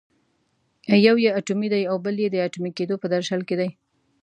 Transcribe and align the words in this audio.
یو 1.05 1.15
یې 1.23 1.29
اټومي 1.39 1.67
دی 1.73 1.83
او 1.91 1.95
بل 2.05 2.15
یې 2.23 2.29
د 2.31 2.37
اټومي 2.47 2.71
کېدو 2.77 2.95
په 3.01 3.07
درشل 3.13 3.41
کې 3.47 3.55
دی. 3.59 3.69